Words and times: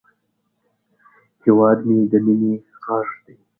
هیواد 1.43 1.79
مې 1.87 1.97
د 2.11 2.13
مینې 2.25 2.53
غږ 2.85 3.07
دی 3.23 3.35